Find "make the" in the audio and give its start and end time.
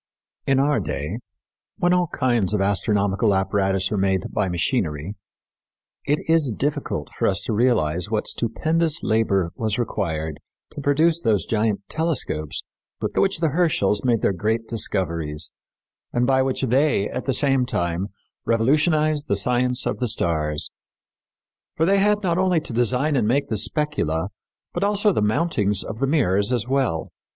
23.27-23.57